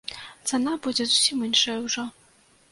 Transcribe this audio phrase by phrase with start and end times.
[0.49, 2.09] Цана будзе зусім іншая ўжо.